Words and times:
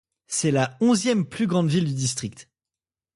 C'est 0.25 0.49
la 0.49 0.75
onzième 0.81 1.27
plus 1.27 1.45
grande 1.45 1.69
ville 1.69 1.85
du 1.85 1.93
district. 1.93 2.49